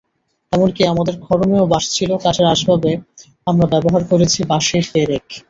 এমনকি 0.53 0.81
আমাদের 0.85 1.15
খড়মেও 1.21 1.69
বাঁশ 1.71 1.85
ছিল, 1.91 2.09
কাঠের 2.17 2.47
আসবাবে 2.53 2.91
আমরা 3.47 3.65
ব্যবহার 3.73 4.01
করেছি 4.11 4.39
বাঁশের 4.43 4.85
পেরেক। 4.93 5.25